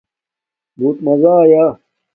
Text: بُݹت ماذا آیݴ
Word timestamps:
بُݹت 0.77 0.97
ماذا 1.05 1.33
آیݴ 1.43 1.65